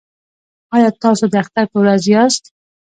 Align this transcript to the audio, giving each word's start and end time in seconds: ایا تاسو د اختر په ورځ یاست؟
ایا 0.75 0.89
تاسو 1.03 1.23
د 1.31 1.33
اختر 1.43 1.65
په 1.71 1.77
ورځ 1.83 2.03
یاست؟ 2.13 2.43